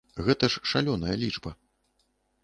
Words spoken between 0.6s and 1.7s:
шалёная лічба.